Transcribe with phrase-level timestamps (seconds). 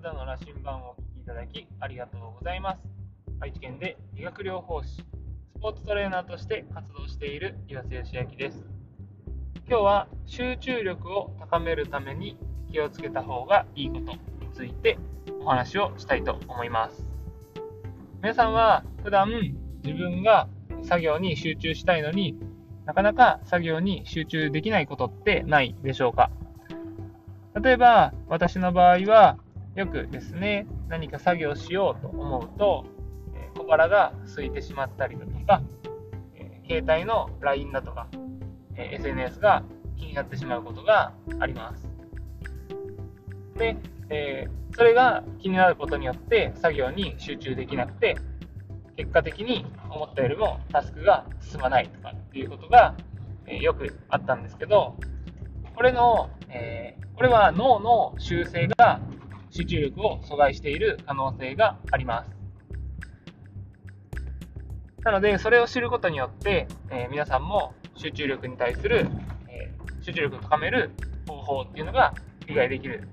[0.00, 2.78] 体の羅針盤をお聞きいただきありがとうございます。
[3.40, 5.04] 愛知県で理学療法士、ス
[5.60, 8.64] ポーツトレーナーとして活動している岩瀬義明です。
[9.68, 12.38] 今日は集中力を高めるために
[12.70, 14.18] 気をつけた方がいいことに
[14.54, 14.98] ついて
[15.40, 17.10] お話をしたいと思います。
[18.22, 19.28] 皆さんは普段
[19.82, 20.48] 自分が
[20.84, 22.38] 作業に集中したいのに
[22.84, 26.30] なかなか作業に集中できないことってないでしょうか？
[27.60, 29.38] 例えば私の場合は
[29.78, 32.84] よくですね、何か作業しようと思うと、
[33.32, 35.62] え小腹が空いてしまったりだとか、
[36.34, 38.08] え携帯の LINE だとか、
[38.74, 39.62] え SNS が
[39.96, 41.88] 気になってしまうことがあります。
[43.56, 43.76] で、
[44.10, 48.16] えー、それが気になることによって作業に集中できなくて、
[48.96, 52.96] 結果的に思ったよりもタスクが進まないとかっていうことが、
[53.46, 54.96] えー、よくあったんですけど、
[55.76, 59.00] これの、えー、これは脳の修正が
[59.50, 62.30] 集中力を阻害している可能性があります。
[65.04, 69.08] なので、それを知ることによって、えー、皆さんも集中力に対する、
[69.48, 70.90] えー、集中力を高める
[71.26, 72.14] 方法っていうのが
[72.46, 73.08] 理解できる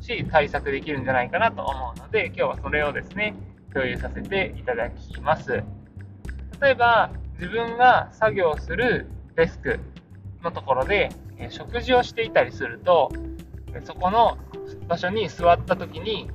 [0.00, 3.34] し、対策できるんじゃないかなと思うので、今日はそれをですね、
[3.72, 5.62] 共有させていただきます。
[6.60, 9.80] 例えば、自分が作業するデスク
[10.42, 13.10] のところで、え食事をしていたりすると、
[13.84, 14.36] そこの
[14.90, 16.28] 場所に座った時に、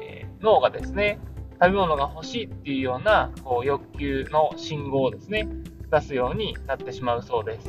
[0.00, 1.20] えー、脳がですね、
[1.52, 5.46] 食べ物が欲しいっていうようなこう欲求の信号をですね、
[5.88, 7.68] 出すようになってしまうそうです。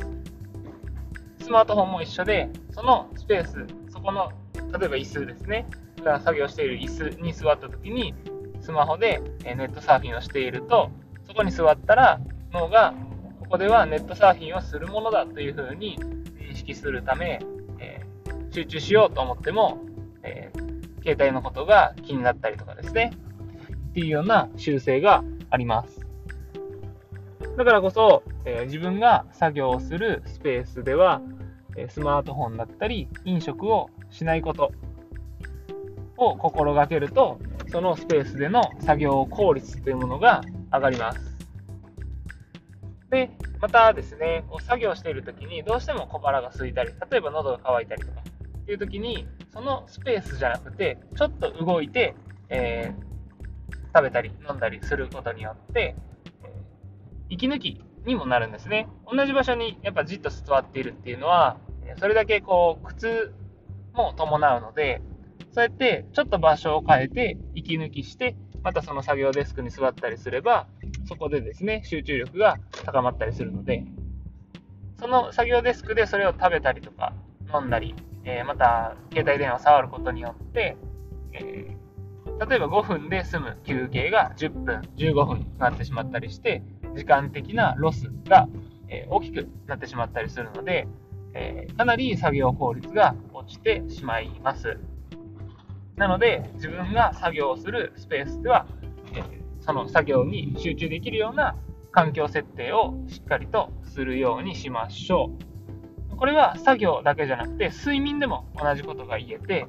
[1.40, 4.32] スマートフォンも一緒で、そのスペース、そこの、
[4.76, 5.68] 例えば椅子ですね、
[5.98, 8.12] 普段作業している椅子に座った時に、
[8.60, 10.90] スマホでネットサーフィンをしていると、
[11.28, 12.20] そこに座ったら
[12.52, 12.92] 脳が
[13.38, 15.96] ここではネットサーフィンをするものだというふうに
[16.40, 17.38] 認識するため、
[17.78, 19.78] えー、集中しようと思っても
[20.24, 23.12] えー、携帯のことが気になったりとかですね、
[23.90, 26.00] っていうような習性があります。
[27.56, 31.20] だからこそ、えー、自分が作業をするスペースでは、
[31.76, 34.72] えスマートフォンだったり、飲食をしないこと
[36.16, 37.38] を心がけると、
[37.70, 40.42] そのスペースでの作業効率というものが
[40.72, 41.34] 上がります。
[43.10, 43.30] で、
[43.60, 48.22] またですね、作業しているときにどうしても小腹が空いたり、例えば喉が渇いたりとか
[48.64, 52.16] っていうときに、そのスペースじゃなくて、ちょっと動いて、
[52.48, 55.94] えー、食べたり飲んだりすることによって、
[56.42, 58.88] えー、息抜きにもなるんですね。
[59.10, 61.58] 同じ場所にやっぱじっと座っているっていうのは、
[61.98, 63.34] それだけこう苦痛
[63.92, 65.02] も伴うので、
[65.52, 70.66] そうやってちょっと場所を変えて息抜きして、またその作業デスクに座ったりすれば、
[71.06, 73.84] そこでですね、集中力が高まったりするので、
[74.98, 77.12] その作業デスクでそれを食べたりとか
[77.52, 80.76] 飲んだりえー、また携帯電話を触ることによって、
[81.32, 86.62] えー、例えば5分で済む休憩が10分、15分になってしまったりして、
[86.94, 88.48] 時間的なロスが、
[88.88, 90.88] えー、大きくなってしまったりするので、
[91.34, 94.78] えかなり作業効率が落ちてしまいます。
[95.96, 98.66] なので、自分が作業するスペースでは、
[99.14, 99.22] え
[99.60, 101.56] その作業に集中できるような
[101.90, 105.53] 環境設定をしっかりとするようにしましょう。
[106.16, 109.66] これは作業だけじゃなくて、睡眠でも同じことが言えて、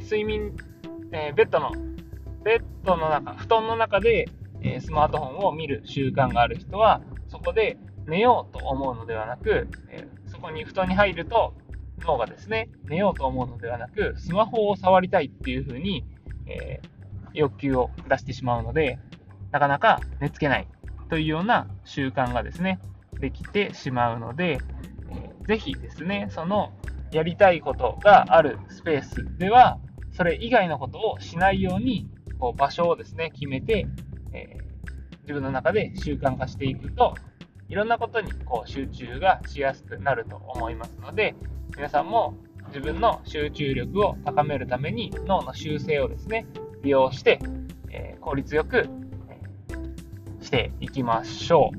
[0.00, 0.54] 睡眠、
[1.12, 1.72] えー、ベッドの、
[2.44, 4.28] ベッドの中、布団の中で、
[4.62, 11.54] えー、スマートフォンを見る習慣がある人は、そこで寝ようと思うのではなく、えー、そこに布団に入ると、
[12.00, 16.04] 脳がですね、寝ようと思うのではなく、スマホを触りたいっていう風に、
[16.46, 16.80] え
[17.32, 18.98] 欲求を出してしまうので、
[19.50, 20.68] なかなか寝つけない
[21.10, 22.80] というような習慣がですね、
[23.20, 24.58] できてしまうので、
[25.46, 26.72] ぜひですね、その
[27.12, 29.78] やりたいことがあるスペースでは、
[30.12, 32.08] それ以外のことをしないように、
[32.38, 33.86] こう場所をですね、決めて、
[34.32, 37.14] えー、自分の中で習慣化していくと、
[37.68, 41.34] いろんなことにこう集中がしやすくなると思いますので、
[41.76, 42.34] 皆さんも
[42.68, 46.46] 自分の集中力を高めるために脳の修正をですね、
[46.82, 47.40] 利用して、
[47.90, 48.88] えー、効率よく、
[49.28, 51.70] えー、していきましょ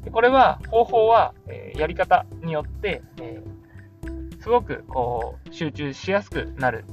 [0.00, 0.04] う。
[0.04, 3.42] でこれは、方法は、えやり方によって、え
[4.40, 6.84] すごくこう集中しやすくなる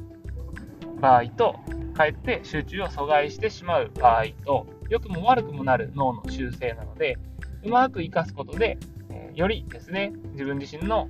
[1.00, 1.60] 場合と、
[1.96, 7.18] かえって集中を阻害してしまう場合と、良くも悪くもなる脳の修正なので、
[7.64, 8.78] うまく活かすことで、
[9.10, 11.08] えよりですね、自分自身の、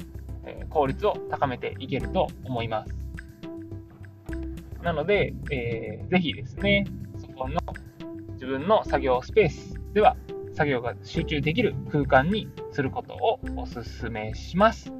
[0.69, 2.95] 効率を高めていけると思います。
[4.81, 6.85] なので、えー、ぜひですね、
[7.19, 7.59] そこの
[8.33, 10.17] 自分の作業スペースでは
[10.53, 14.91] 作業が集中できる空間にすることをお勧めします。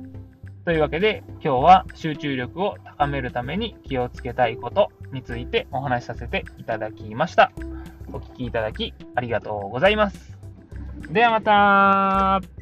[0.64, 7.52] というわけで、今日は集中力を高めるために気をつけたいことについてお話しさせていただきました。
[8.14, 10.38] お聴きいただきありがとうございます。
[11.10, 12.61] ではまた